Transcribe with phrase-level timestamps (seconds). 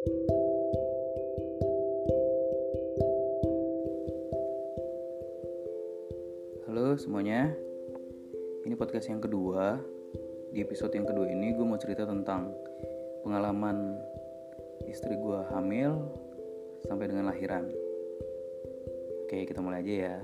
[0.00, 0.08] Halo
[6.96, 7.52] semuanya,
[8.64, 9.76] ini podcast yang kedua.
[10.56, 12.48] Di episode yang kedua ini gue mau cerita tentang
[13.28, 14.00] pengalaman
[14.88, 16.00] istri gue hamil
[16.88, 17.68] sampai dengan lahiran.
[19.28, 20.16] Oke, kita mulai aja ya.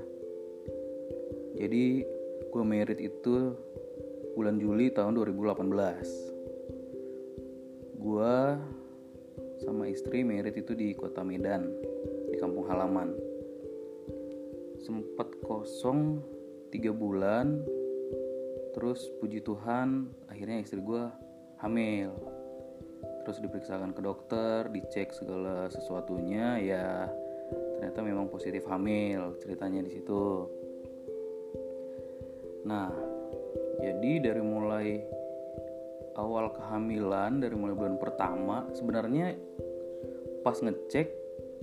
[1.61, 2.01] Jadi
[2.49, 3.53] gue merit itu
[4.41, 8.01] bulan Juli tahun 2018.
[8.01, 8.57] Gue
[9.63, 11.73] sama istri merit itu di kota Medan,
[12.29, 13.17] di kampung halaman.
[14.85, 16.21] Sempat kosong
[16.71, 17.65] tiga bulan
[18.77, 21.09] terus puji Tuhan akhirnya istri gue
[21.65, 22.13] hamil
[23.25, 27.09] terus diperiksakan ke dokter dicek segala sesuatunya ya
[27.81, 30.45] ternyata memang positif hamil ceritanya di situ
[32.69, 32.93] nah
[33.81, 35.01] jadi dari mulai
[36.17, 39.37] awal kehamilan dari mulai bulan pertama sebenarnya
[40.41, 41.13] pas ngecek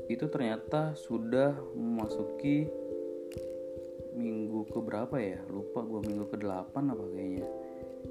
[0.08, 2.70] itu ternyata sudah memasuki
[4.14, 5.42] minggu ke berapa ya?
[5.50, 7.46] Lupa gue minggu ke 8 apa kayaknya.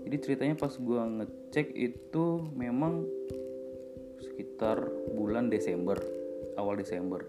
[0.03, 2.25] Jadi ceritanya pas gue ngecek itu
[2.59, 3.07] memang
[4.19, 4.83] sekitar
[5.15, 5.99] bulan Desember
[6.59, 7.23] awal Desember.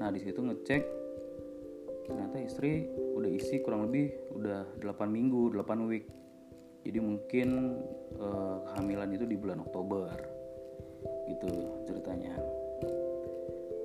[0.00, 0.82] Nah di situ ngecek
[2.08, 6.08] ternyata istri udah isi kurang lebih udah 8 minggu 8 week
[6.86, 7.78] jadi mungkin
[8.16, 10.16] eh, kehamilan itu di bulan Oktober.
[11.28, 11.48] Gitu
[11.86, 12.34] ceritanya.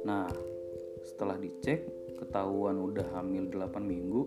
[0.07, 0.27] Nah
[1.03, 1.83] setelah dicek
[2.15, 4.21] ketahuan udah hamil 8 minggu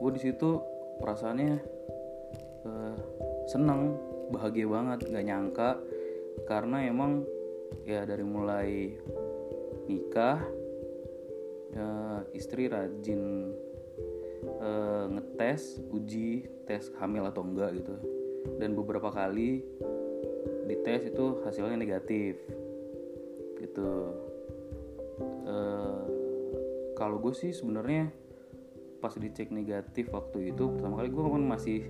[0.00, 0.56] gue di situ
[0.96, 1.60] perasaannya
[2.64, 2.96] uh,
[3.44, 4.00] seneng
[4.32, 5.70] bahagia banget nggak nyangka.
[6.48, 7.28] Karena emang
[7.84, 8.96] ya dari mulai
[9.84, 10.40] nikah
[11.76, 13.52] uh, istri rajin
[14.44, 17.94] uh, ngetes uji tes hamil atau enggak gitu.
[18.56, 19.60] Dan beberapa kali
[20.70, 22.38] dites itu hasilnya negatif
[23.60, 24.14] gitu.
[25.44, 26.04] Uh,
[26.94, 28.12] kalau gue sih sebenarnya
[29.00, 31.80] pas dicek negatif waktu itu pertama kali gue kan masih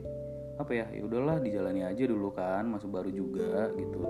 [0.63, 4.01] apa ya ya udahlah dijalani aja dulu kan masih baru juga gitu.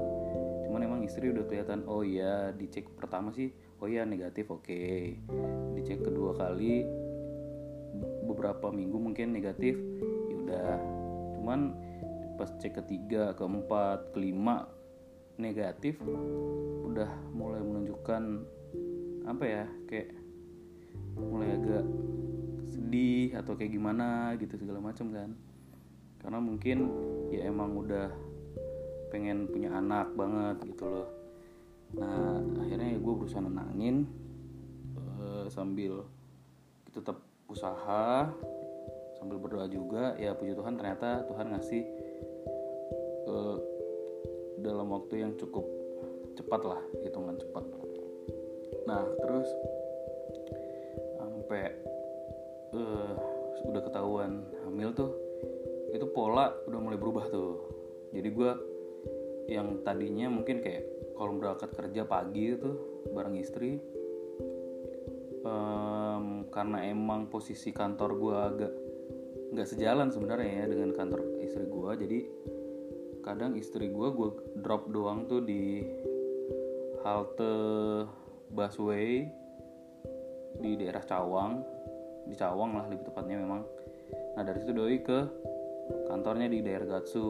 [0.69, 3.51] Cuman emang istri udah kelihatan oh iya dicek pertama sih
[3.81, 4.65] oh iya negatif oke.
[4.65, 5.19] Okay.
[5.75, 6.85] dicek kedua kali
[8.41, 9.77] beberapa minggu mungkin negatif
[10.33, 10.81] ya udah.
[11.37, 11.77] Cuman
[12.41, 14.65] pas cek ketiga keempat kelima
[15.37, 16.01] negatif
[16.89, 18.23] udah mulai menunjukkan
[19.29, 20.17] apa ya kayak
[21.21, 21.85] mulai agak
[22.73, 25.37] sedih atau kayak gimana gitu segala macam kan.
[26.25, 26.89] Karena mungkin
[27.29, 28.09] ya emang udah
[29.13, 31.09] pengen punya anak banget gitu loh.
[31.93, 34.09] Nah akhirnya ya gue berusaha nenangin
[34.97, 36.09] uh, sambil
[36.89, 38.31] tetap usaha
[39.19, 41.83] sambil berdoa juga ya puji Tuhan ternyata Tuhan ngasih
[43.27, 43.59] uh,
[44.63, 45.67] dalam waktu yang cukup
[46.39, 47.65] cepat lah hitungan cepat.
[48.87, 49.49] Nah terus
[51.19, 51.75] sampai
[52.73, 53.15] uh,
[53.67, 55.11] udah ketahuan hamil tuh
[55.91, 57.67] itu pola udah mulai berubah tuh.
[58.15, 58.51] Jadi gue
[59.51, 60.87] yang tadinya mungkin kayak
[61.19, 62.71] kalau berangkat kerja pagi itu
[63.11, 63.83] bareng istri
[66.61, 68.73] karena emang posisi kantor gue agak
[69.57, 72.19] nggak sejalan sebenarnya ya dengan kantor istri gue jadi
[73.25, 75.81] kadang istri gue gue drop doang tuh di
[77.01, 77.57] halte
[78.53, 79.25] busway
[80.61, 81.65] di daerah Cawang.
[82.29, 83.65] Di Cawang lah lebih tepatnya memang.
[84.37, 85.19] Nah dari situ doi ke
[86.07, 87.29] kantornya di daerah Gatsu.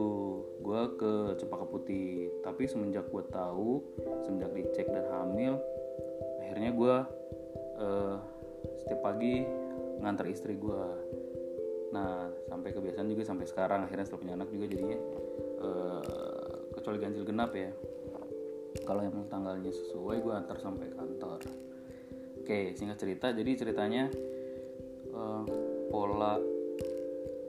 [0.59, 2.29] Gue ke Cempaka Putih.
[2.43, 3.79] Tapi semenjak gue tahu
[4.27, 5.55] semenjak dicek dan hamil
[6.43, 6.95] akhirnya gue
[7.79, 8.15] uh,
[8.81, 9.45] setiap pagi
[10.01, 10.83] ngantar istri gue
[11.91, 13.83] nah sampai kebiasaan juga sampai sekarang.
[13.83, 14.99] Akhirnya setelah punya anak juga jadinya
[15.59, 17.71] uh, kecuali ganjil genap ya.
[18.87, 21.39] Kalau emang tanggalnya sesuai gue antar sampai kantor.
[22.39, 23.35] Oke singkat cerita.
[23.35, 24.07] Jadi ceritanya
[25.11, 25.43] uh,
[25.91, 26.39] pola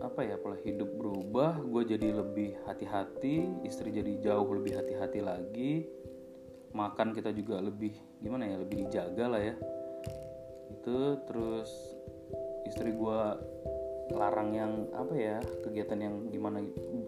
[0.03, 5.87] apa ya pola hidup berubah gue jadi lebih hati-hati istri jadi jauh lebih hati-hati lagi.
[6.75, 9.55] Makan kita juga lebih gimana ya lebih dijaga lah ya
[10.82, 11.70] itu terus
[12.67, 13.20] istri gue
[14.19, 16.58] larang yang apa ya kegiatan yang gimana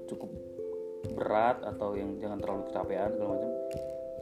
[0.07, 0.31] cukup
[1.19, 3.51] berat atau yang jangan terlalu kecapean segala macam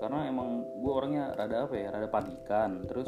[0.01, 0.49] karena emang
[0.81, 3.07] gue orangnya rada apa ya rada panikan terus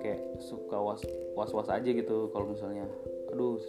[0.00, 1.04] kayak suka was
[1.36, 2.88] was was aja gitu kalau misalnya
[3.28, 3.60] aduh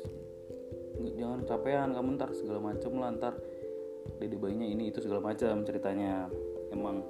[1.19, 3.36] jangan capean kamu ntar segala macam lah ntar
[4.18, 6.28] dede bayinya ini itu segala macam ceritanya.
[6.74, 7.01] Emang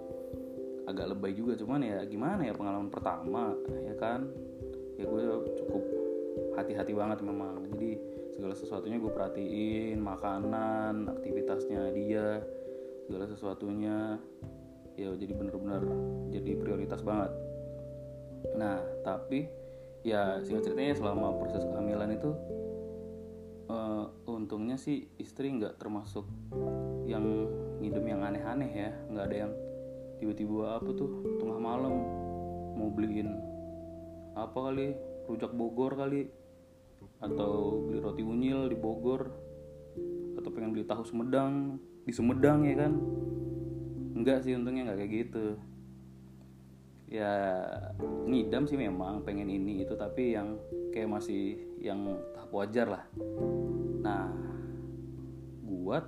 [0.89, 3.53] agak lebay juga cuman ya gimana ya pengalaman pertama
[3.85, 4.25] ya kan
[4.99, 5.23] ya gue
[5.55, 5.83] cukup
[6.59, 7.63] hati-hati banget memang.
[7.71, 7.95] Jadi
[8.35, 12.43] segala sesuatunya gue perhatiin makanan aktivitasnya dia
[13.07, 14.19] segala sesuatunya
[14.99, 15.83] ya jadi bener-bener
[16.35, 17.31] jadi prioritas banget.
[18.59, 19.47] Nah tapi
[20.03, 22.31] ya singkat ceritanya selama proses kehamilan itu
[23.71, 26.27] uh, untungnya sih istri nggak termasuk
[27.07, 27.23] yang
[27.79, 28.91] ngidem yang aneh-aneh ya.
[29.07, 29.53] Nggak ada yang
[30.19, 31.95] tiba-tiba apa tuh tengah malam
[32.75, 33.48] mau beliin
[34.47, 34.95] apa kali
[35.27, 36.29] rujak Bogor kali.
[37.19, 39.27] Atau beli roti unyil di Bogor.
[40.39, 42.93] Atau pengen beli tahu Sumedang di Sumedang ya kan?
[44.15, 45.45] Enggak sih untungnya nggak kayak gitu.
[47.09, 47.33] Ya
[48.29, 50.61] ngidam sih memang pengen ini itu tapi yang
[50.93, 53.03] kayak masih yang tahap wajar lah.
[54.03, 54.29] Nah
[55.65, 56.05] buat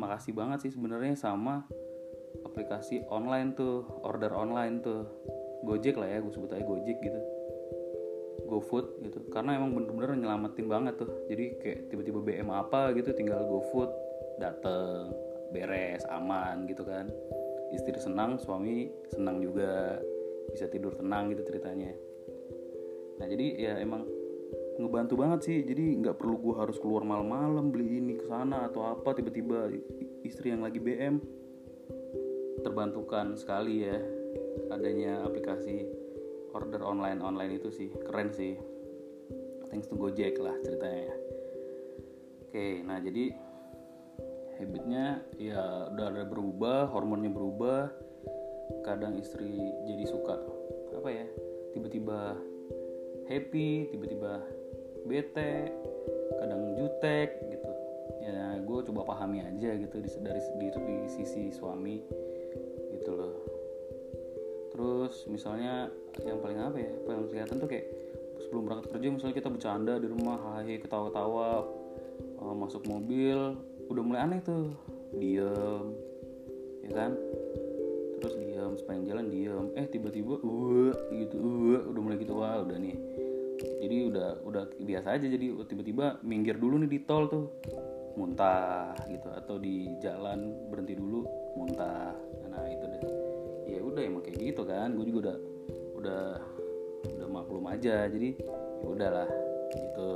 [0.00, 1.68] makasih banget sih sebenarnya sama
[2.46, 5.04] aplikasi online tuh order online tuh
[5.60, 7.20] Gojek lah ya gue sebut aja Gojek gitu.
[8.48, 9.18] GoFood gitu.
[9.30, 11.10] Karena emang bener-bener nyelamatin banget tuh.
[11.30, 13.90] Jadi kayak tiba-tiba BM apa gitu tinggal GoFood
[14.40, 15.12] dateng
[15.54, 17.06] beres aman gitu kan.
[17.70, 20.00] Istri senang suami senang juga.
[20.50, 21.94] Bisa tidur tenang gitu ceritanya.
[23.22, 24.02] Nah jadi ya emang
[24.80, 25.58] ngebantu banget sih.
[25.62, 29.70] Jadi nggak perlu gue harus keluar malam-malam beli ini ke sana atau apa tiba-tiba
[30.26, 31.22] istri yang lagi BM
[32.60, 34.19] terbantukan sekali ya
[34.70, 35.86] adanya aplikasi
[36.50, 38.58] order online online itu sih keren sih.
[39.70, 41.14] Thanks to Gojek lah ceritanya
[42.50, 43.30] oke nah jadi
[44.58, 47.86] habitnya ya udah ada berubah hormonnya berubah
[48.82, 49.54] kadang istri
[49.86, 50.34] jadi suka
[50.98, 51.26] apa ya
[51.70, 52.34] tiba-tiba
[53.30, 54.42] happy tiba-tiba
[55.06, 55.70] bete
[56.42, 57.70] kadang jutek gitu.
[58.20, 62.02] Ya gue coba pahami aja gitu dari dari di sisi suami
[62.98, 63.39] gitu loh
[64.80, 65.92] terus misalnya
[66.24, 67.84] yang paling apa ya paling kelihatan tuh kayak
[68.40, 71.68] sebelum berangkat kerja misalnya kita bercanda di rumah hahi ketawa-tawa
[72.40, 73.60] uh, masuk mobil
[73.92, 74.72] udah mulai aneh tuh
[75.12, 75.84] diem
[76.88, 77.12] ya kan?
[78.24, 82.80] Terus diem sepanjang jalan diem eh tiba-tiba uh gitu uh udah mulai gitu wah udah
[82.80, 82.96] nih.
[83.60, 87.52] Jadi udah udah biasa aja jadi tiba-tiba minggir dulu nih di tol tuh
[88.16, 91.28] muntah gitu atau di jalan berhenti dulu
[91.60, 92.16] muntah
[93.90, 94.94] udah emang kayak gitu kan.
[94.94, 95.36] Gue juga udah
[96.00, 96.22] udah
[97.18, 98.06] udah maklum aja.
[98.06, 99.28] Jadi ya udahlah
[99.74, 100.08] gitu.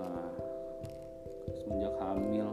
[0.00, 0.32] Nah
[1.62, 2.48] semenjak hamil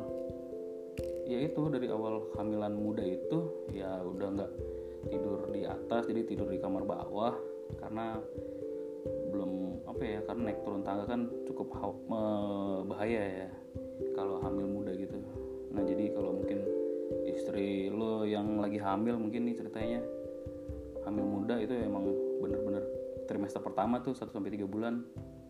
[1.30, 4.52] ya itu dari awal hamilan muda itu ya udah nggak
[5.14, 7.34] tidur di atas jadi tidur di kamar bawah.
[7.78, 8.18] Karena
[9.30, 11.70] belum apa ya karena naik turun tangga kan cukup
[12.90, 13.50] bahaya ya
[14.18, 15.18] kalau hamil muda gitu.
[15.70, 16.66] Nah jadi kalau mungkin
[17.40, 20.04] istri lo yang lagi hamil mungkin nih ceritanya.
[21.08, 22.12] Hamil muda itu emang
[22.44, 22.84] bener-bener
[23.32, 25.00] trimester pertama tuh 1 sampai 3 bulan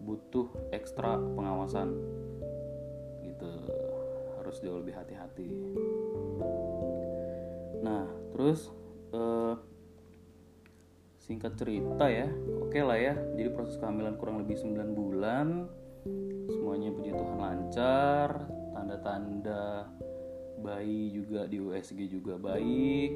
[0.05, 1.97] butuh ekstra pengawasan.
[3.25, 3.49] Gitu.
[4.37, 5.49] Harus jauh lebih hati-hati.
[7.81, 8.05] Nah
[8.37, 8.69] terus
[9.11, 9.57] uh,
[11.29, 12.25] singkat cerita ya
[12.57, 15.69] oke okay lah ya jadi proses kehamilan kurang lebih 9 bulan
[16.49, 19.85] semuanya puji Tuhan lancar tanda-tanda
[20.59, 23.11] bayi juga di USG juga baik.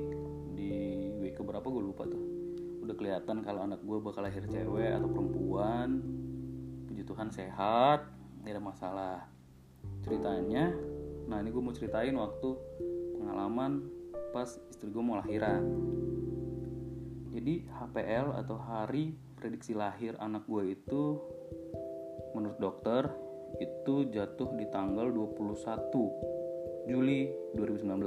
[0.55, 0.71] Di
[1.19, 2.23] W berapa gue lupa tuh.
[2.83, 6.03] Udah kelihatan kalau anak gue bakal lahir cewek atau perempuan.
[6.87, 8.07] Puji Tuhan sehat
[8.43, 9.19] tidak ada masalah.
[10.03, 10.71] Ceritanya
[11.23, 12.49] nah ini gue mau ceritain waktu
[13.15, 13.87] pengalaman
[14.35, 15.63] pas istri gue mau lahiran.
[17.33, 21.17] Jadi HPL atau hari prediksi lahir anak gue itu
[22.35, 23.09] menurut dokter
[23.62, 26.42] itu jatuh di tanggal 21
[26.87, 28.03] Juli 2019.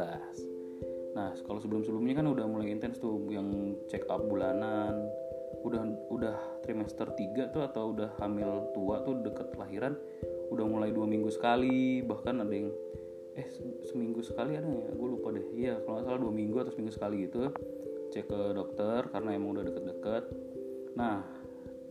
[1.16, 5.08] Nah, kalau sebelum-sebelumnya kan udah mulai intens tuh yang check up bulanan,
[5.64, 9.96] udah udah trimester 3 tuh atau udah hamil tua tuh deket lahiran
[10.50, 12.04] udah mulai dua minggu sekali.
[12.04, 12.70] Bahkan ada yang
[13.36, 13.48] eh
[13.84, 14.92] seminggu sekali ada ya?
[14.94, 15.46] Gue lupa deh.
[15.56, 17.50] Iya kalau nggak salah dua minggu atau seminggu sekali gitu.
[18.14, 20.24] Cek ke dokter karena emang udah deket-deket.
[20.94, 21.26] Nah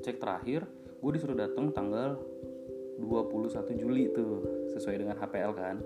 [0.02, 0.64] cek terakhir
[1.02, 2.18] gue disuruh datang tanggal
[2.98, 5.78] 21 Juli tuh sesuai dengan HPL kan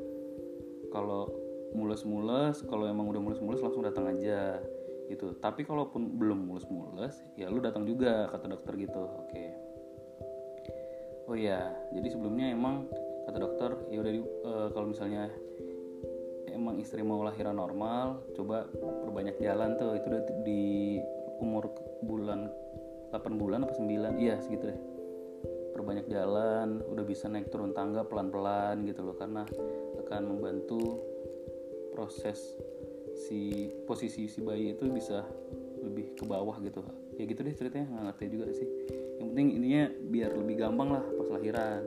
[0.89, 1.29] kalau
[1.73, 4.57] mules-mules kalau emang udah mules-mules langsung datang aja
[5.09, 5.33] gitu.
[5.37, 9.45] Tapi kalaupun belum mules-mules ya lu datang juga kata dokter gitu oke.
[11.29, 12.89] Oh iya jadi sebelumnya emang
[13.29, 14.13] kata dokter ya udah
[14.45, 15.29] uh, kalau misalnya
[16.49, 18.65] emang istri mau lahiran normal coba
[19.05, 20.97] perbanyak jalan tuh itu udah di
[21.39, 21.71] umur
[22.03, 22.49] bulan
[23.13, 24.79] 8 bulan apa 9 iya segitu deh.
[25.73, 29.47] Perbanyak jalan udah bisa naik turun tangga pelan-pelan gitu loh karena
[30.09, 31.05] akan membantu
[31.93, 32.41] proses
[33.13, 35.21] si posisi si bayi itu bisa
[35.85, 36.81] lebih ke bawah gitu.
[37.13, 38.67] Ya gitu deh ceritanya nggak ngerti juga sih.
[39.21, 41.85] Yang penting ininya biar lebih gampang lah pas lahiran.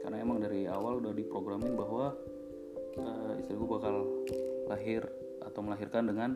[0.00, 2.16] Karena emang dari awal udah diprogramin bahwa
[2.96, 4.08] uh, istri gue bakal
[4.72, 5.04] lahir
[5.44, 6.30] atau melahirkan dengan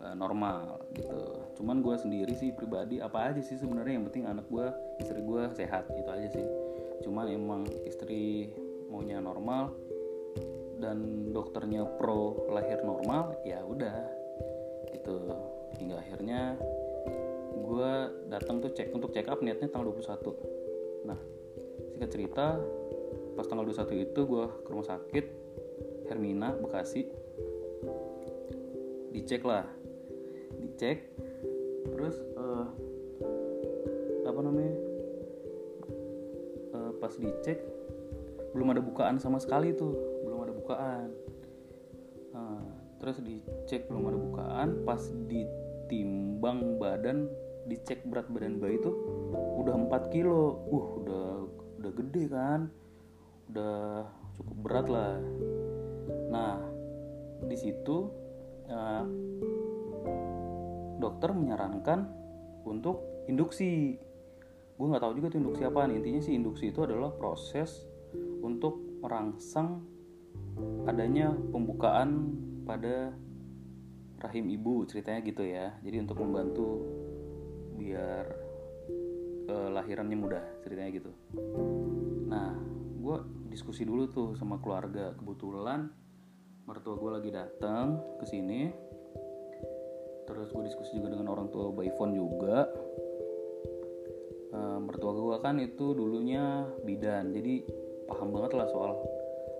[0.00, 1.20] uh, normal gitu.
[1.60, 4.72] Cuman gue sendiri sih pribadi apa aja sih sebenarnya yang penting anak gue
[5.04, 6.46] istri gue sehat itu aja sih.
[7.04, 8.48] Cuman emang istri
[8.88, 9.87] maunya normal
[10.78, 13.98] dan dokternya pro lahir normal ya udah.
[14.92, 15.16] Gitu.
[15.78, 16.40] Hingga akhirnya
[17.68, 17.92] gue
[18.32, 21.20] datang tuh cek untuk check up niatnya tanggal 21 nah
[21.92, 22.56] singkat cerita
[23.36, 25.24] pas tanggal 21 itu gue ke rumah sakit
[26.08, 27.04] Hermina Bekasi.
[29.12, 29.68] Dicek lah.
[30.56, 31.04] Dicek.
[31.92, 32.66] Terus uh,
[34.24, 34.74] apa namanya?
[36.72, 37.60] Uh, pas dicek
[38.56, 39.92] belum ada bukaan sama sekali tuh
[40.68, 41.08] bukaan.
[42.36, 42.68] Uh,
[43.00, 45.00] terus dicek belum ada bukaan pas
[45.32, 47.24] ditimbang badan
[47.64, 48.92] dicek berat badan bayi tuh
[49.64, 50.60] udah 4 kilo.
[50.68, 51.26] Uh udah
[51.80, 52.68] udah gede kan?
[53.48, 54.04] Udah
[54.36, 55.16] cukup berat lah.
[56.28, 56.60] Nah
[57.48, 57.96] di situ
[58.68, 59.04] uh,
[61.00, 62.04] dokter menyarankan
[62.68, 63.96] untuk induksi.
[64.76, 67.88] Gue nggak tahu juga tuh induksi apa intinya sih induksi itu adalah proses
[68.44, 69.97] untuk merangsang
[70.88, 72.34] adanya pembukaan
[72.64, 73.12] pada
[74.18, 75.76] rahim ibu ceritanya gitu ya.
[75.84, 76.68] Jadi untuk membantu
[77.78, 78.24] biar
[79.48, 81.10] eh, lahirannya mudah ceritanya gitu.
[82.28, 82.56] Nah
[82.98, 83.16] gue
[83.48, 85.14] diskusi dulu tuh sama keluarga.
[85.16, 85.88] Kebetulan
[86.68, 88.68] mertua gue lagi datang ke sini.
[90.28, 92.68] Terus gue diskusi juga dengan orang tua by phone juga.
[94.48, 97.32] Uh, mertua gue kan itu dulunya bidan.
[97.32, 97.64] Jadi
[98.08, 98.96] paham banget lah soal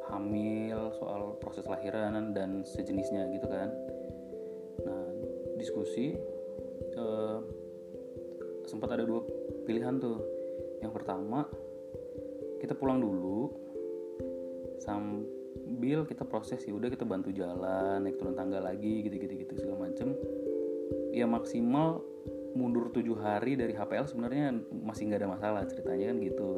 [0.08, 3.68] hamil soal proses lahiran dan sejenisnya gitu kan.
[4.84, 5.04] Nah
[5.60, 6.16] diskusi
[6.96, 7.38] uh,
[8.68, 9.24] sempat ada dua
[9.64, 10.20] pilihan tuh.
[10.84, 11.48] Yang pertama
[12.58, 13.50] kita pulang dulu
[14.82, 19.52] sambil kita proses ya udah kita bantu jalan naik turun tangga lagi gitu gitu gitu
[19.60, 20.14] segala macem.
[21.12, 22.00] Ya maksimal
[22.56, 26.50] mundur tujuh hari dari HPL sebenarnya masih nggak ada masalah ceritanya kan gitu.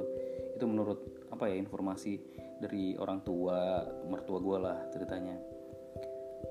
[0.57, 1.01] Itu menurut
[1.33, 2.21] apa ya informasi
[2.61, 5.37] dari orang tua mertua gue lah ceritanya.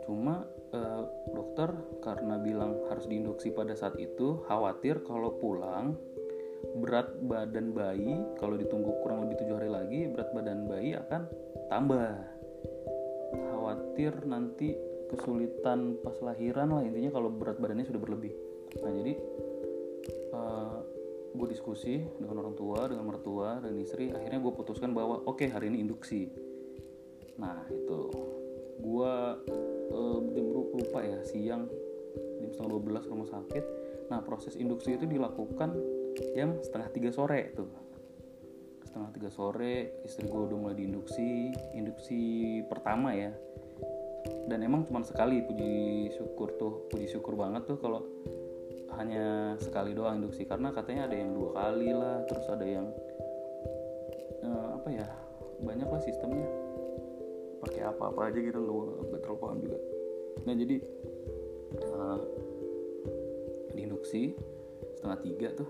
[0.03, 0.41] Cuma
[0.73, 1.69] eh, dokter
[2.01, 5.93] karena bilang harus diinduksi pada saat itu khawatir kalau pulang
[6.81, 11.21] berat badan bayi kalau ditunggu kurang lebih tujuh hari lagi berat badan bayi akan
[11.69, 12.17] tambah.
[13.53, 14.73] Khawatir nanti
[15.13, 18.33] kesulitan pas lahiran lah intinya kalau berat badannya sudah berlebih.
[18.81, 19.13] Nah jadi
[20.33, 20.77] eh,
[21.39, 25.47] gue diskusi dengan orang tua dengan mertua dan istri akhirnya gue putuskan bahwa oke okay,
[25.47, 26.27] hari ini induksi.
[27.39, 28.01] Nah itu.
[28.79, 29.13] Gue
[29.91, 31.67] uh, jam lupa ya siang
[32.43, 33.63] jam setengah 12 rumah sakit.
[34.11, 35.79] Nah proses induksi itu dilakukan
[36.35, 37.71] jam setengah tiga sore tuh.
[38.83, 42.21] Setengah tiga sore istri gue udah mulai diinduksi induksi
[42.67, 43.31] pertama ya.
[44.51, 48.03] Dan emang cuma sekali puji syukur tuh puji syukur banget tuh kalau
[48.99, 52.91] hanya sekali doang induksi karena katanya ada yang dua kali lah terus ada yang
[54.43, 55.07] uh, apa ya
[55.63, 56.47] banyak lah sistemnya.
[57.59, 58.59] Pakai apa-apa aja gitu
[59.07, 59.79] nggak terlalu paham juga.
[60.47, 60.75] Nah jadi
[61.83, 62.19] uh,
[63.75, 64.35] diinduksi
[64.99, 65.69] setengah tiga tuh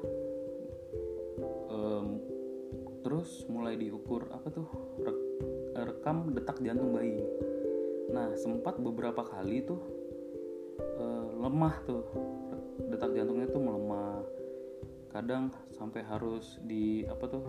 [1.70, 2.08] um,
[3.06, 4.70] terus mulai diukur apa tuh
[5.78, 7.22] rekam detak jantung bayi.
[8.10, 9.82] Nah sempat beberapa kali tuh
[10.98, 12.06] uh, lemah tuh
[13.00, 14.20] detak jantungnya tuh melemah.
[15.16, 17.40] Kadang sampai harus di apa tuh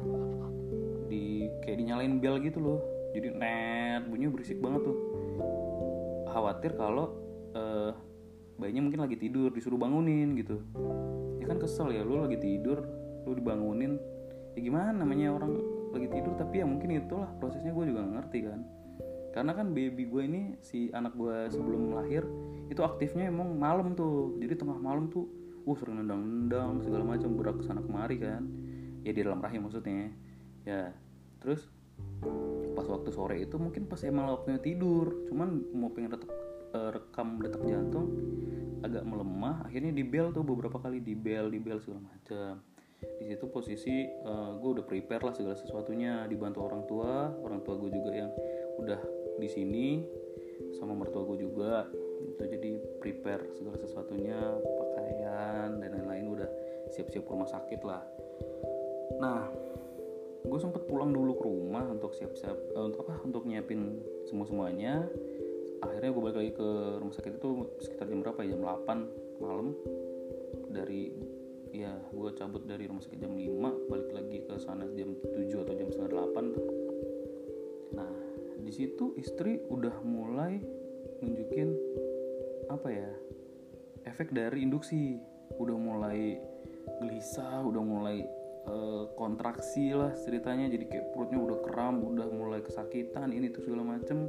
[1.11, 2.79] di kayak dinyalain bel gitu loh.
[3.11, 4.97] Jadi net bunyinya berisik banget tuh.
[6.31, 7.19] Khawatir kalau
[7.59, 7.91] uh,
[8.63, 10.63] bayinya mungkin lagi tidur disuruh bangunin gitu.
[11.43, 12.87] Ya kan kesel ya lu lagi tidur
[13.27, 13.99] lu dibangunin.
[14.55, 15.59] Ya gimana namanya orang
[15.91, 18.63] lagi tidur tapi ya mungkin itulah prosesnya gue juga ngerti kan.
[19.35, 22.23] Karena kan baby gue ini si anak gue sebelum lahir
[22.71, 24.39] itu aktifnya emang malam tuh.
[24.39, 28.47] Jadi tengah malam tuh uh sering nendang-nendang segala macam berak ke sana kemari kan.
[29.05, 30.13] Ya di dalam rahim maksudnya.
[30.65, 30.93] Ya
[31.41, 31.69] terus
[32.77, 36.31] pas waktu sore itu mungkin pas emang waktunya tidur cuman mau pengen retak,
[36.73, 38.09] uh, rekam detak jantung
[38.81, 42.65] agak melemah akhirnya di bel tuh beberapa kali di bel di bel segala macam.
[43.01, 47.77] Di situ posisi uh, gue udah prepare lah segala sesuatunya dibantu orang tua orang tua
[47.81, 48.31] gue juga yang
[48.81, 49.01] udah
[49.41, 49.87] di sini
[50.77, 51.89] sama mertua gue juga.
[52.21, 54.37] Itu jadi prepare segala sesuatunya
[55.31, 56.51] pakaian dan lain-lain udah
[56.91, 58.03] siap-siap ke rumah sakit lah.
[59.23, 59.47] Nah
[60.43, 65.05] gue sempet pulang dulu ke rumah untuk siap-siap uh, untuk apa untuk nyiapin semua semuanya
[65.85, 67.51] akhirnya gue balik lagi ke rumah sakit itu
[67.85, 68.57] sekitar jam berapa ya?
[68.57, 69.67] Jam 8 malam.
[70.71, 71.15] Dari
[71.71, 75.75] ya gue cabut dari rumah sakit jam 5 balik lagi ke sana jam 7 atau
[75.79, 76.67] jam setengah 8 tuh.
[78.61, 80.63] Di situ istri udah mulai
[81.19, 81.75] nunjukin
[82.71, 83.11] apa ya
[84.05, 85.19] efek dari induksi.
[85.59, 86.39] Udah mulai
[87.01, 88.25] gelisah udah mulai
[88.69, 90.69] uh, kontraksi lah ceritanya.
[90.69, 94.29] Jadi kayak perutnya udah kram udah mulai kesakitan ini tuh segala macem.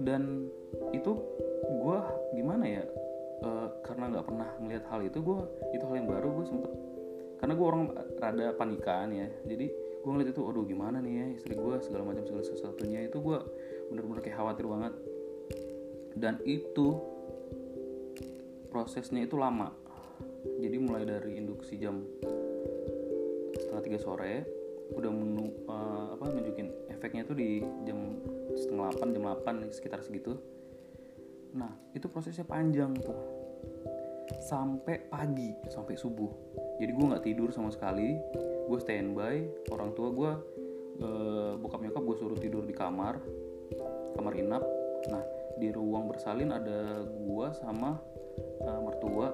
[0.00, 0.48] Dan
[0.96, 1.12] itu
[1.68, 1.98] gue
[2.32, 2.84] gimana ya
[3.44, 5.40] uh, karena nggak pernah ngelihat hal itu gue
[5.76, 6.72] itu hal yang baru gue sempet.
[7.40, 7.84] Karena gue orang
[8.20, 9.28] rada panikan ya.
[9.48, 9.66] Jadi
[10.00, 13.08] gue ngeliat itu aduh gimana nih ya istri gue segala macam segala sesuatunya.
[13.08, 13.38] Itu gue
[13.92, 14.94] bener-bener kayak khawatir banget.
[16.16, 17.00] Dan itu
[18.70, 19.74] prosesnya itu lama.
[20.62, 22.06] Jadi mulai dari induksi jam
[23.58, 24.46] setengah tiga sore
[24.90, 27.50] udah menu uh, apa nunjukin efeknya itu di
[27.86, 28.18] jam
[28.58, 30.38] setengah delapan jam delapan sekitar segitu.
[31.54, 33.18] Nah itu prosesnya panjang tuh.
[34.42, 36.30] Sampai pagi sampai subuh.
[36.78, 38.18] Jadi gue nggak tidur sama sekali.
[38.70, 40.32] Gue standby orang tua gue
[41.02, 43.18] uh, bokap nyokap gue suruh tidur di kamar.
[44.14, 44.62] Kamar inap.
[45.10, 45.22] Nah
[45.58, 47.98] di ruang bersalin ada gue sama
[48.64, 49.32] uh, mertua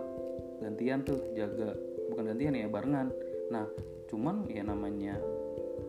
[0.60, 1.76] gantian tuh jaga.
[2.12, 3.10] Bukan gantian ya barengan.
[3.52, 3.66] Nah
[4.06, 5.18] cuman ya namanya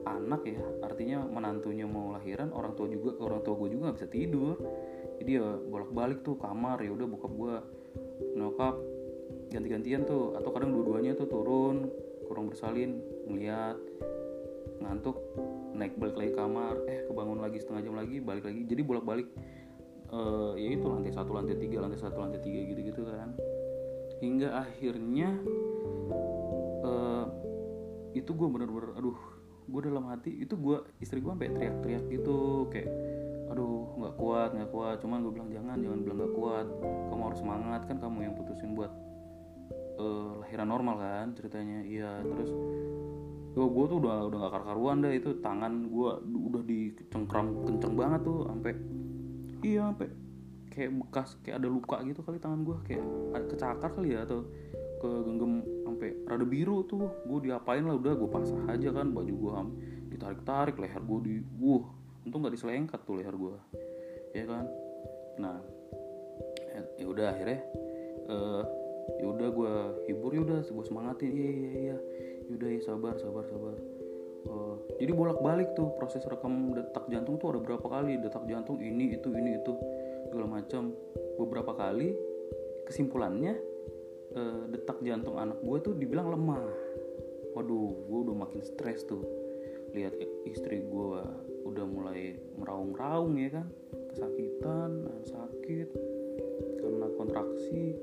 [0.08, 4.10] anak ya artinya menantunya mau lahiran orang tua juga orang tua gue juga gak bisa
[4.10, 4.56] tidur.
[5.18, 7.56] Jadi ya bolak balik tuh kamar ya udah bokap gue
[8.38, 8.76] nyokap
[9.52, 10.38] ganti-gantian tuh.
[10.38, 11.92] Atau kadang dua-duanya tuh turun
[12.28, 13.80] kurang bersalin ngeliat
[14.78, 15.18] ngantuk
[15.74, 18.62] naik balik lagi kamar eh kebangun lagi setengah jam lagi balik lagi.
[18.66, 19.28] Jadi bolak balik
[20.12, 23.36] uh, ya itu lantai satu lantai tiga lantai satu lantai tiga gitu gitu kan.
[24.18, 25.30] Hingga akhirnya
[26.84, 27.26] uh,
[28.18, 29.20] itu gue bener-bener aduh
[29.68, 32.90] gue dalam hati itu gue istri gue sampai teriak-teriak gitu kayak
[33.52, 34.98] aduh nggak kuat nggak kuat.
[35.04, 36.68] Cuman gue bilang jangan jangan bilang nggak kuat.
[37.12, 38.92] Kamu harus semangat kan kamu yang putusin buat
[40.02, 41.84] uh, lahiran normal kan ceritanya.
[41.86, 42.50] Iya terus
[43.58, 48.22] yo gue tuh udah udah gak karuan dah itu tangan gue udah dicengkram kenceng banget
[48.22, 48.78] tuh sampai
[49.64, 50.10] iya sampai
[50.70, 54.46] kayak bekas kayak ada luka gitu kali tangan gue kayak ada kecakar kali ya atau
[54.98, 57.10] ke genggam sampai rada biru tuh.
[57.26, 59.68] Gue diapain lah udah gue pasrah aja kan baju gue ham
[60.10, 61.86] ditarik tarik leher gue di wuh
[62.26, 63.56] untung nggak diselengkat tuh leher gue
[64.34, 64.66] ya kan?
[65.42, 65.58] Nah
[66.98, 67.62] ya, udah akhirnya
[68.30, 68.64] uh,
[69.18, 69.74] ya udah gue
[70.12, 71.98] hibur ya udah gue semangatin iya iya iya
[72.48, 73.76] yaudah ya sabar sabar sabar
[74.48, 78.82] uh, jadi bolak balik tuh proses rekam detak jantung tuh ada berapa kali detak jantung
[78.82, 79.74] ini itu ini itu
[80.28, 80.92] segala macam.
[81.38, 82.18] Beberapa kali
[82.90, 83.56] kesimpulannya
[84.36, 86.66] uh, detak jantung anak gue tuh dibilang lemah.
[87.56, 89.24] Waduh gue udah makin stres tuh.
[89.96, 90.14] Lihat
[90.50, 91.22] istri gue
[91.64, 93.68] udah mulai meraung-raung ya kan.
[94.14, 95.90] Kesakitan sakit
[96.82, 97.96] karena kontraksi.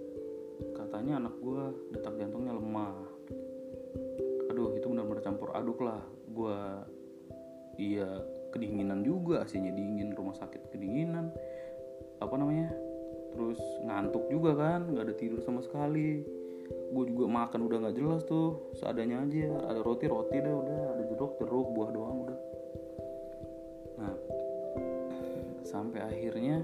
[0.75, 2.95] Katanya anak gue detak jantungnya lemah.
[4.55, 6.03] Aduh itu benar-benar campur aduk lah
[6.35, 6.59] gue
[7.79, 8.07] iya
[8.55, 11.35] kedinginan juga aslinya dingin rumah sakit kedinginan.
[12.23, 12.71] Apa namanya?
[13.35, 16.23] Terus ngantuk juga kan nggak ada tidur sama sekali.
[16.95, 19.51] Gue juga makan udah nggak jelas tuh seadanya aja.
[19.75, 20.81] Ada roti roti deh udah.
[20.95, 22.39] Ada jeruk jeruk buah doang udah.
[23.99, 24.15] Nah
[25.67, 26.63] sampai akhirnya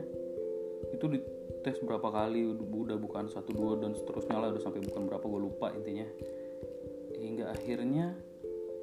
[0.95, 4.55] itu dites berapa kali udah bukan satu dua dan seterusnya lah.
[4.55, 6.07] Udah sampai bukan berapa gue lupa intinya.
[7.19, 8.30] Hingga akhirnya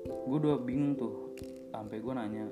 [0.08, 1.36] gue udah bingung tuh
[1.72, 2.46] sampai gue nanya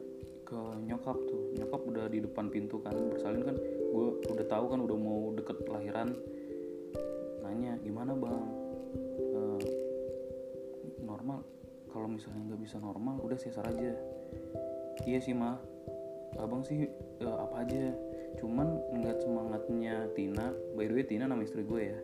[0.45, 1.41] ke nyokap tuh.
[1.57, 3.55] Nyokap udah di depan pintu kan bersalin kan.
[3.91, 6.13] Gue udah tahu kan udah mau deket lahiran
[7.41, 8.45] nanya gimana bang?
[9.17, 9.41] E,
[11.01, 11.41] normal.
[11.89, 13.91] Kalau misalnya nggak bisa normal udah sesar aja.
[15.03, 15.57] Iya sih mah
[16.37, 16.85] abang sih
[17.19, 17.95] e, apa aja.
[18.37, 21.99] Cuman ngeliat semangatnya Tina by the way Tina nama istri gue ya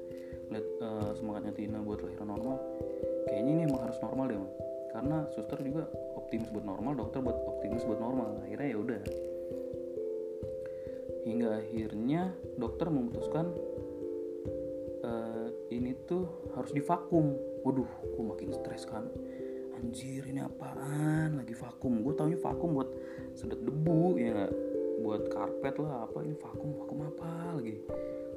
[0.49, 2.57] ngeliat e, semangatnya Tina buat lahiran normal
[3.27, 4.51] kayaknya ini emang harus normal deh man.
[4.91, 5.87] Karena suster juga
[6.19, 8.43] optimis buat normal dokter buat optimis buat normal.
[8.43, 9.01] Akhirnya ya udah.
[11.21, 12.21] Hingga akhirnya
[12.59, 13.45] dokter memutuskan
[15.07, 16.27] uh, ini tuh
[16.59, 17.39] harus divakum.
[17.63, 19.07] Waduh gue makin stres kan.
[19.79, 21.39] Anjir ini apaan?
[21.39, 22.03] Lagi vakum.
[22.03, 22.91] Gue taunya vakum buat
[23.33, 24.51] sedot debu ya
[25.01, 26.75] buat karpet lah apa ini vakum?
[26.77, 27.79] Vakum apa lagi?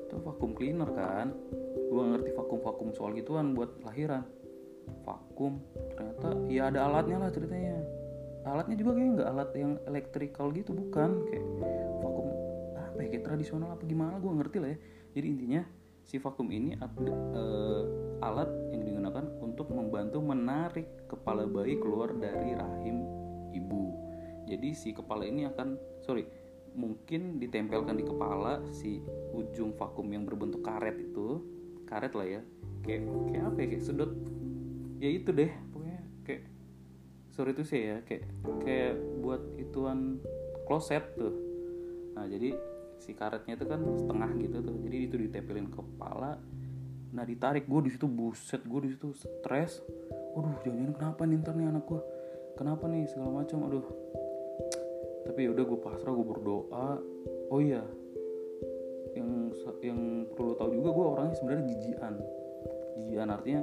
[0.07, 1.35] Itu vakum cleaner kan?
[1.91, 4.44] Gue ngerti vakum vakum soal gituan buat lahiran
[5.05, 5.61] vakum
[5.95, 7.77] ternyata ya ada alatnya lah ceritanya.
[8.45, 11.11] Alatnya juga kayak nggak alat yang elektrikal gitu bukan.
[11.29, 11.47] Kayak
[12.05, 12.27] vakum
[12.77, 14.79] apa ya kayak tradisional apa gimana gue ngerti lah ya.
[15.15, 15.63] Jadi intinya
[16.05, 17.83] si vakum ini uh,
[18.21, 23.05] alat yang digunakan untuk membantu menarik kepala bayi keluar dari rahim
[23.57, 23.97] ibu.
[24.45, 26.29] Jadi si kepala ini akan sorry
[26.75, 28.99] mungkin ditempelkan di kepala si
[29.33, 31.41] ujung vakum yang berbentuk karet itu.
[31.89, 32.41] Karet lah ya.
[32.85, 34.13] Kayak kayak apa ya kayak sedot
[34.99, 36.43] ya itu deh pokoknya kayak
[37.35, 38.25] sorry itu sih ya kayak
[38.63, 40.23] kayak buat ituan
[40.65, 41.35] kloset tuh.
[42.15, 42.55] Nah jadi
[43.03, 46.39] si karetnya itu kan setengah gitu tuh jadi itu ditempelin ke kepala.
[47.15, 49.83] Nah ditarik gue di situ buset gue di situ stres.
[50.35, 52.01] Waduh jangan kenapa nih ntar nih anak gue
[52.59, 53.87] kenapa nih segala macam aduh.
[55.25, 56.89] Tapi ya udah gue pasrah gue berdoa.
[57.51, 57.83] Oh iya
[59.15, 60.01] yang yang
[60.35, 62.15] perlu tahu juga gue orangnya sebenarnya jijian
[62.99, 63.63] jijian artinya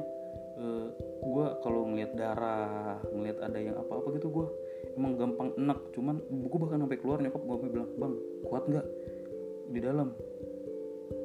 [0.61, 0.87] uh,
[1.21, 4.47] gue kalau ngelihat darah ngelihat ada yang apa apa gitu gue
[4.95, 8.13] emang gampang enak cuman gue bahkan sampai keluar nyokap gue bilang bang
[8.45, 8.87] kuat nggak
[9.71, 10.11] di dalam?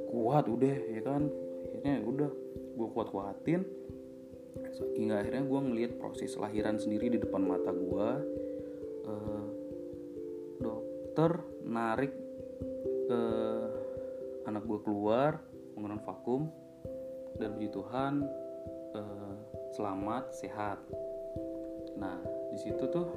[0.07, 1.27] Kuat udah ya kan.
[1.67, 2.31] Akhirnya ya udah
[2.77, 3.63] gue kuat kuatin
[4.97, 8.09] hingga akhirnya gue ngelihat proses lahiran sendiri di depan mata gue
[9.05, 9.45] uh,
[10.61, 12.13] dokter narik
[13.13, 13.69] uh,
[14.49, 15.43] anak gue keluar
[15.75, 16.49] menggunakan vakum.
[17.37, 18.25] Dan puji Tuhan
[18.97, 19.35] uh,
[19.77, 20.81] selamat sehat.
[22.01, 22.17] Nah
[22.53, 23.09] di situ tuh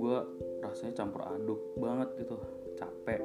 [0.00, 0.18] gue
[0.64, 2.40] rasanya campur aduk banget gitu
[2.80, 3.20] capek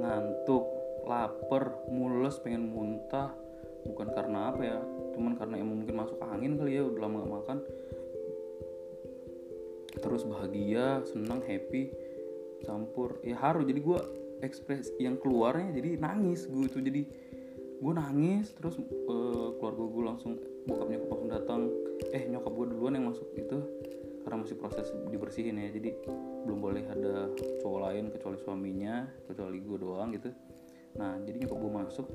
[0.00, 0.64] ngantuk
[1.04, 3.32] lapar mules pengen muntah.
[3.88, 4.78] Bukan karena apa ya
[5.16, 7.58] cuman karena emang mungkin masuk angin kali ya udah lama gak makan.
[9.98, 11.90] Terus bahagia senang happy
[12.64, 13.18] campur.
[13.24, 14.00] Ya haru jadi gue
[14.42, 17.02] ekspres yang keluarnya jadi nangis gue itu jadi
[17.78, 18.74] gue nangis terus
[19.06, 20.32] uh, keluarga gue langsung
[20.66, 21.60] bokap nyokap langsung datang.
[22.10, 23.58] Eh nyokap gue duluan yang masuk itu
[24.26, 25.70] karena masih proses dibersihin ya.
[25.70, 25.94] Jadi
[26.42, 27.30] belum boleh ada
[27.62, 30.30] cowok lain kecuali suaminya kecuali gue doang gitu.
[30.98, 32.06] Nah jadi nyokap gue masuk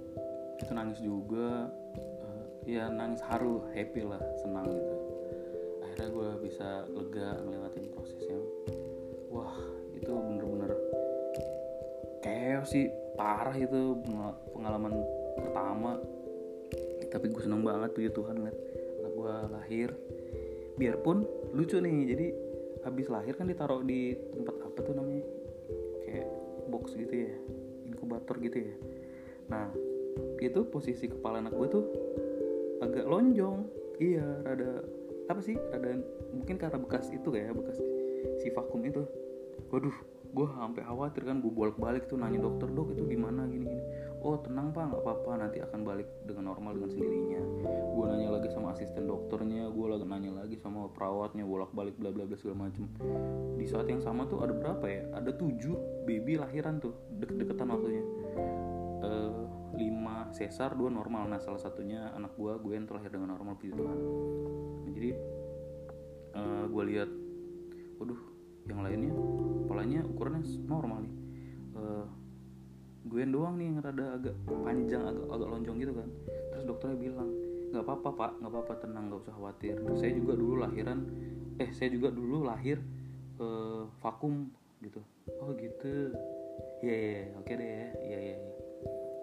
[0.59, 1.71] itu nangis juga.
[1.97, 4.95] Uh, ya nangis haru happy lah senang gitu.
[5.83, 8.39] Akhirnya gue bisa lega ngelewatin prosesnya.
[9.31, 9.55] Wah
[9.95, 10.75] itu bener-bener
[12.23, 12.87] kayak sih
[13.19, 13.99] parah itu
[14.55, 15.03] pengalaman
[15.37, 15.99] pertama.
[17.09, 18.57] Tapi gue seneng banget puji Tuhan liat
[19.03, 19.89] anak gue lahir.
[20.73, 22.27] Biarpun lucu nih jadi
[22.83, 25.25] habis lahir kan ditaruh di tempat apa tuh namanya?
[26.03, 26.27] Kayak
[26.73, 27.33] box gitu ya
[27.85, 28.75] inkubator gitu ya.
[29.53, 29.69] Nah
[30.41, 31.85] itu posisi kepala anak gue tuh
[32.81, 33.69] agak lonjong.
[34.01, 34.81] Iya rada
[35.29, 35.53] apa sih?
[35.53, 36.01] Rada
[36.33, 37.77] mungkin karena bekas itu kayak bekas
[38.41, 39.05] si vakum itu.
[39.69, 43.45] Waduh gue sampai khawatir kan gue bolak balik tuh nanya dokter dok itu gimana?
[43.45, 43.83] Gini gini.
[44.25, 47.41] Oh tenang pak nggak apa apa nanti akan balik dengan normal dengan sendirinya.
[47.93, 52.09] Gue nanya lagi sama asisten dokternya gue lagi nanya lagi sama perawatnya bolak balik bla
[52.09, 52.89] bla bla segala macem.
[53.61, 55.05] Di saat yang sama tuh ada berapa ya?
[55.13, 58.03] Ada tujuh baby lahiran tuh deket-deketan waktunya
[59.05, 59.45] uh,
[59.77, 61.29] lima sesar dua normal.
[61.29, 63.97] Nah salah satunya anak gue gue yang terlahir dengan normal puji Tuhan.
[64.81, 65.11] Nah, jadi
[66.33, 67.09] uh, eh, gue lihat
[68.01, 68.32] waduh
[68.67, 69.11] yang lainnya
[69.65, 71.15] kepalanya ukurannya normal nih.
[71.73, 72.05] Uh,
[73.03, 76.09] gue doang nih yang rada agak panjang agak agak lonjong gitu kan.
[76.53, 77.29] Terus dokternya bilang
[77.73, 79.75] nggak apa-apa pak nggak apa-apa tenang nggak usah khawatir.
[79.99, 80.99] Saya juga dulu lahiran
[81.59, 82.79] eh saya juga dulu lahir
[83.41, 84.47] uh, vakum
[84.79, 85.01] gitu.
[85.43, 86.15] Oh gitu.
[86.83, 88.37] Ya yeah, yeah, oke okay deh ya ya ya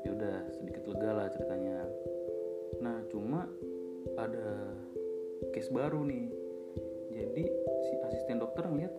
[0.01, 1.77] ya udah sedikit lega lah ceritanya.
[2.81, 3.49] Nah cuma
[4.17, 4.77] ada
[5.57, 6.29] case baru nih.
[7.11, 7.45] Jadi
[7.85, 8.90] si asisten dokter ngeliat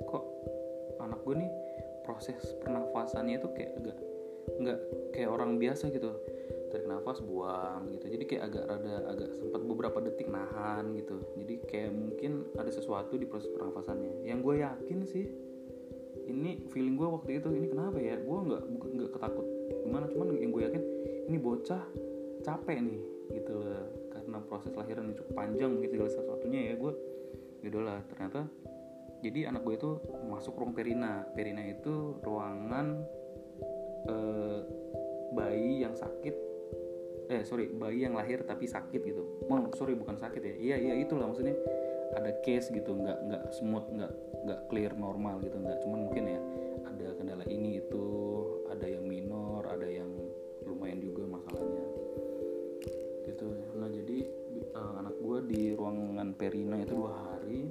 [2.35, 3.97] proses pernafasannya itu kayak agak
[4.61, 4.79] nggak
[5.15, 6.11] kayak orang biasa gitu.
[6.71, 8.05] Tarik nafas buang gitu.
[8.07, 11.19] Jadi kayak agak rada agak sempat beberapa detik nahan gitu.
[11.35, 14.23] Jadi kayak mungkin ada sesuatu di proses pernafasannya.
[14.23, 15.25] Yang gue yakin sih
[16.31, 18.15] ini feeling gue waktu itu ini kenapa ya?
[18.23, 19.47] Gue nggak nggak ketakut
[19.83, 20.05] gimana.
[20.07, 20.83] Cuman yang gue yakin
[21.27, 21.83] ini bocah
[22.39, 23.01] capek nih
[23.35, 23.87] gitu loh.
[24.15, 26.93] Karena proses lahiran yang cukup panjang mungkin segala sesuatunya ya gue
[27.61, 28.49] gitu lah ternyata
[29.21, 29.91] jadi anak gue itu
[30.25, 33.05] masuk ruang perina perina itu ruangan
[34.09, 34.59] eh,
[35.31, 36.35] bayi yang sakit.
[37.31, 39.23] Eh sorry bayi yang lahir tapi sakit gitu.
[39.47, 40.55] Oh sorry bukan sakit ya.
[40.57, 41.55] Iya iya itulah maksudnya.
[42.11, 45.79] Ada case gitu nggak nggak smooth nggak nggak clear normal gitu nggak.
[45.85, 46.41] Cuman mungkin ya
[46.83, 48.05] ada kendala ini itu
[48.67, 50.11] ada yang minor ada yang
[50.65, 51.85] lumayan juga masalahnya.
[53.21, 53.47] Gitu.
[53.77, 54.17] Nah jadi
[54.75, 57.69] uh, anak gue di ruangan perina itu dua hari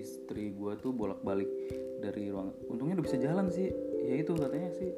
[0.00, 1.48] istri gue tuh bolak balik
[2.00, 3.68] dari ruang untungnya udah bisa jalan sih.
[4.04, 4.90] Ya itu katanya sih.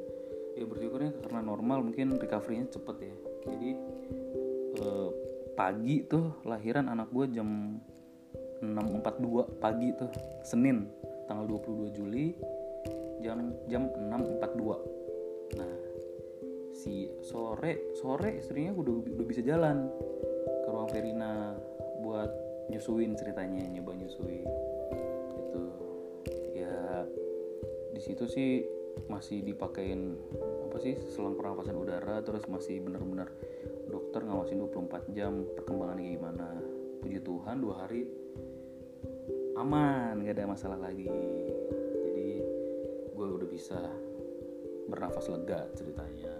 [0.55, 3.15] Ya bersyukurnya karena normal mungkin recovery-nya cepet ya.
[3.51, 3.69] Jadi
[4.79, 5.09] eh,
[5.53, 7.77] pagi tuh lahiran anak gue jam
[8.63, 10.09] 6.42 pagi tuh
[10.41, 10.87] Senin
[11.27, 12.31] tanggal 22 Juli
[13.19, 15.75] jam jam 6.42 nah
[16.71, 19.87] si sore sore istrinya udah udah bisa jalan
[20.63, 21.55] ke ruang Verina
[22.03, 22.31] buat
[22.71, 24.47] nyusuin ceritanya nyoba nyusuin
[28.03, 28.51] situ sih
[29.07, 30.19] masih dipakein
[30.67, 33.31] apa sih selang pernapasan udara terus masih benar-benar
[33.87, 36.49] dokter ngawasin 24 jam perkembangannya gimana.
[36.99, 38.03] Puji Tuhan dua hari
[39.55, 41.07] aman gak ada masalah lagi.
[42.03, 42.31] Jadi
[43.15, 43.79] gue udah bisa
[44.91, 46.35] bernafas lega ceritanya.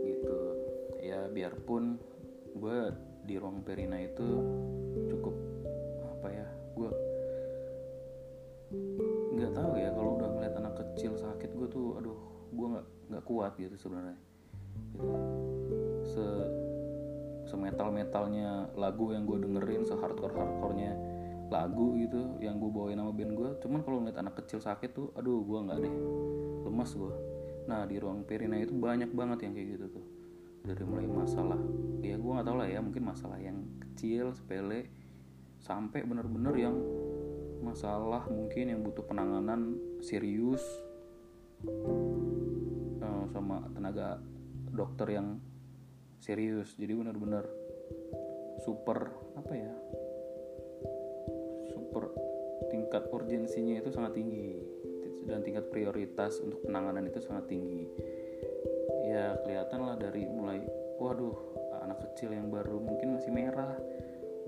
[0.00, 0.40] Gitu.
[1.04, 2.00] Ya biarpun
[2.56, 2.78] gue
[3.28, 4.28] di ruang perina itu
[5.12, 5.36] cukup
[6.16, 7.07] apa ya gue
[9.48, 12.20] nggak tahu ya kalau udah ngeliat anak kecil sakit gue tuh aduh
[12.52, 14.20] gue nggak nggak kuat gitu sebenarnya.
[14.92, 15.08] Gitu.
[16.04, 16.26] se
[17.48, 20.92] semetal metalnya lagu yang gue dengerin se hardcore hardcorenya
[21.48, 25.08] lagu gitu yang gue bawain sama band gue cuman kalau ngeliat anak kecil sakit tuh
[25.16, 25.94] aduh gue nggak deh
[26.68, 27.14] lemas gue
[27.64, 30.06] nah di ruang Perina itu banyak banget yang kayak gitu tuh.
[30.68, 31.56] Dari mulai masalah
[32.04, 34.92] ya gue nggak tau lah ya mungkin masalah yang kecil sepele
[35.56, 36.76] sampai bener-bener yang
[37.60, 40.62] masalah mungkin yang butuh penanganan serius
[41.66, 44.22] uh, sama tenaga
[44.70, 45.42] dokter yang
[46.22, 46.74] serius.
[46.78, 47.44] Jadi bener-bener
[48.62, 49.72] super apa ya
[51.70, 52.10] super
[52.70, 54.58] tingkat urgensinya itu sangat tinggi.
[55.28, 57.84] Dan tingkat prioritas untuk penanganan itu sangat tinggi.
[59.04, 60.64] Ya kelihatan lah dari mulai
[60.96, 61.36] waduh
[61.84, 63.76] anak kecil yang baru mungkin masih merah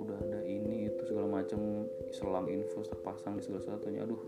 [0.00, 0.79] udah ada ini
[1.10, 4.06] segala macam selang infus terpasang di segala sesuatunya.
[4.06, 4.22] Aduh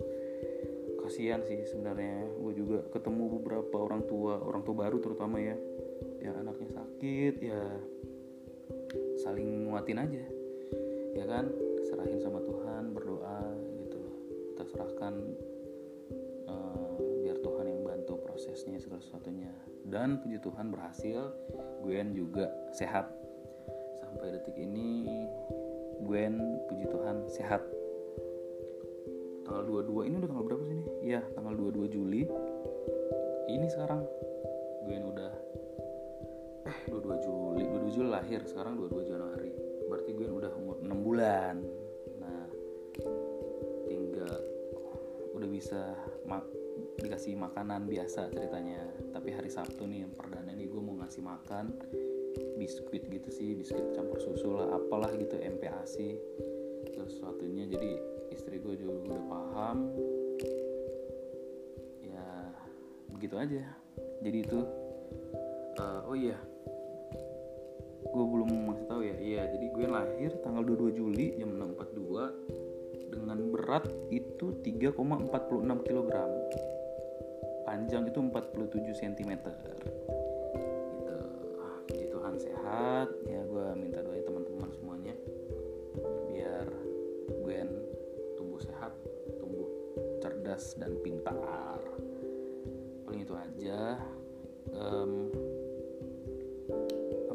[1.07, 2.27] kasihan sih sebenarnya.
[2.42, 5.55] Gue juga ketemu beberapa orang tua orang tua baru terutama ya.
[6.18, 7.62] Yang anaknya sakit ya
[9.23, 10.25] saling nguatin aja.
[11.14, 11.47] Ya kan?
[11.87, 13.55] Serahin sama Tuhan berdoa
[13.87, 14.16] gitu loh.
[14.51, 15.14] Kita serahkan
[16.51, 19.55] uh, biar Tuhan yang bantu prosesnya segala sesuatunya.
[19.87, 21.31] Dan puji Tuhan berhasil
[21.87, 23.07] Gwen juga sehat.
[24.03, 25.07] Sampai detik ini
[26.03, 26.35] Gwen
[26.69, 27.62] puji Tuhan sehat
[29.43, 30.88] tanggal 22 ini udah tanggal berapa sih nih?
[31.03, 32.23] Iya, tanggal 22 Juli.
[33.51, 34.01] Ini sekarang
[34.87, 35.33] Gwen udah
[36.62, 39.53] eh 22 Juli, 22 Juli lahir, sekarang 22 Januari.
[39.91, 41.55] Berarti Gwen udah umur 6 bulan.
[42.23, 42.45] Nah,
[43.87, 44.41] tinggal
[45.37, 46.47] udah bisa mak
[47.03, 48.88] dikasih makanan biasa ceritanya.
[49.12, 51.77] Tapi hari Sabtu nih yang perdana nih gue mau ngasih makan
[52.57, 56.16] biskuit gitu sih, biskuit campur susu lah, apalah gitu MPASI
[56.92, 57.90] sesuatunya jadi
[58.33, 59.79] istri gue juga udah paham.
[62.05, 62.27] Ya
[63.12, 63.62] begitu aja.
[64.23, 64.61] Jadi itu
[65.79, 66.38] uh, oh iya.
[68.12, 69.16] Gue belum masih tahu ya.
[69.16, 74.97] Iya jadi gue lahir tanggal 22 Juli jam 6.42 dengan berat itu 3,46
[75.85, 76.12] kg
[77.62, 79.33] panjang itu 47 cm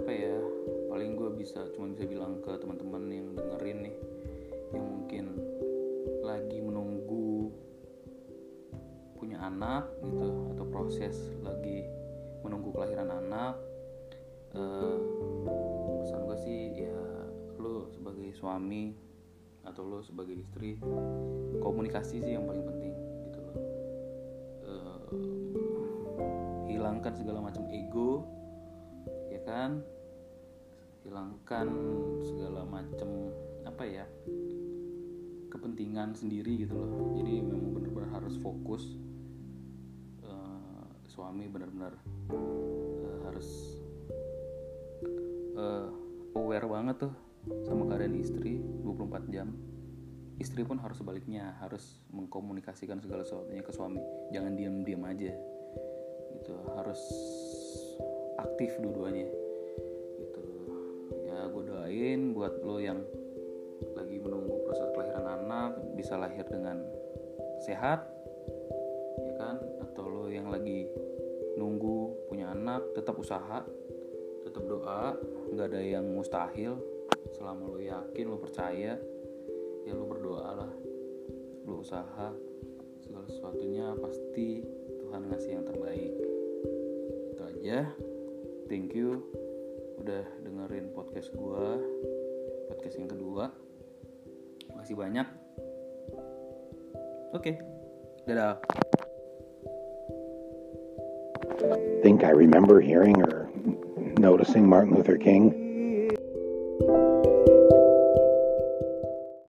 [0.08, 0.40] apa ya
[0.88, 3.96] paling gue bisa cuma bisa bilang ke teman-teman yang dengerin nih
[4.72, 5.36] yang mungkin
[6.24, 7.52] lagi menunggu
[9.20, 11.12] punya anak gitu atau proses
[11.44, 11.84] lagi
[12.40, 13.60] menunggu kelahiran anak
[14.56, 14.96] uh,
[16.00, 17.00] pesan gue sih ya
[17.60, 18.96] lo sebagai suami
[19.68, 20.80] atau lo sebagai istri
[21.60, 22.96] komunikasi sih yang paling penting
[23.28, 23.60] gitu loh.
[24.72, 25.04] Uh,
[26.72, 28.24] hilangkan segala macam ego
[29.36, 29.84] ya kan
[31.08, 31.68] hilangkan
[32.20, 33.32] segala macam
[33.64, 34.06] apa ya
[35.48, 37.16] kepentingan sendiri gitu loh.
[37.16, 38.84] Jadi memang benar-benar harus fokus
[40.28, 41.96] uh, suami benar-benar
[42.30, 43.48] uh, harus
[45.56, 45.88] uh,
[46.36, 47.14] aware banget tuh
[47.64, 49.56] sama keadaan istri 24 jam.
[50.38, 53.98] Istri pun harus sebaliknya harus mengkomunikasikan segala sesuatunya ke suami.
[54.36, 55.34] Jangan diam-diam aja
[56.38, 57.02] gitu harus
[58.38, 59.47] aktif dua-duanya
[61.88, 63.00] doain buat lo yang
[63.96, 66.84] lagi menunggu proses kelahiran anak bisa lahir dengan
[67.64, 68.04] sehat
[69.24, 69.56] ya kan?
[69.88, 70.84] Atau lo yang lagi
[71.56, 73.64] nunggu punya anak tetap usaha
[74.44, 75.16] tetap doa
[75.56, 76.76] nggak ada yang mustahil.
[77.32, 79.00] Selama lo yakin lo percaya
[79.88, 80.72] ya lo berdoa lah.
[81.64, 82.36] Lo usaha
[83.00, 84.60] segala sesuatunya pasti
[85.08, 86.14] Tuhan ngasih yang terbaik.
[87.32, 87.80] Itu aja.
[88.68, 89.47] Thank you
[89.98, 91.76] udah dengerin podcast gua
[92.72, 93.52] podcast yang kedua.
[94.78, 95.28] Masih banyak.
[97.36, 97.56] Oke okay.
[98.30, 98.62] dadah.
[102.06, 103.50] Think I remember hearing or
[104.22, 105.67] noticing Martin Luther King